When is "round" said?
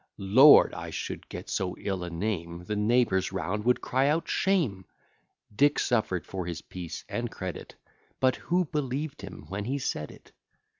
3.31-3.63